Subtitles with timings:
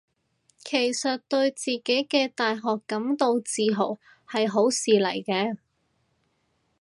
[0.57, 5.57] 其實對自己嘅大學感到自豪係好事嚟嘅